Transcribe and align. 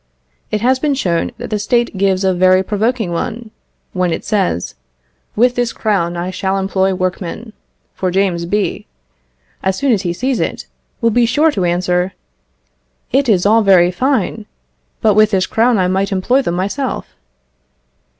It 0.49 0.61
has 0.61 0.79
been 0.79 0.95
shown 0.95 1.29
that 1.37 1.51
the 1.51 1.59
State 1.59 1.95
gives 1.95 2.23
a 2.23 2.33
very 2.33 2.63
provoking 2.63 3.11
one, 3.11 3.51
when 3.93 4.11
it 4.11 4.25
says, 4.25 4.73
"With 5.35 5.53
this 5.53 5.71
crown 5.71 6.17
I 6.17 6.31
shall 6.31 6.57
employ 6.57 6.95
workmen;" 6.95 7.53
for 7.93 8.09
James 8.09 8.45
B. 8.47 8.87
(as 9.61 9.77
soon 9.77 9.91
as 9.91 10.01
he 10.01 10.11
sees 10.11 10.39
it) 10.39 10.65
will 11.01 11.11
be 11.11 11.27
sure 11.27 11.51
to 11.51 11.65
answer, 11.65 12.13
"It 13.11 13.29
is 13.29 13.45
all 13.45 13.61
very 13.61 13.91
fine, 13.91 14.47
but 15.01 15.13
with 15.13 15.29
this 15.29 15.45
crown 15.45 15.77
I 15.77 15.87
might 15.87 16.11
employ 16.11 16.41
them 16.41 16.55
myself." 16.55 17.15